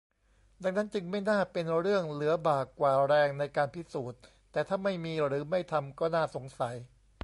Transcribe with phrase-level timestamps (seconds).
[0.63, 4.19] ดังนั้นจึงไม่น่าเป็นเรื่องเหลือบ่ากว่าแรงในการพิสูจน์
[4.51, 6.75] แต่ถ้าไม่มีหรือไม่ทำ ก็น่าสงสัย